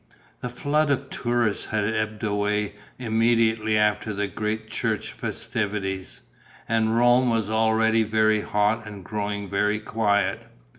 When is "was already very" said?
7.29-8.41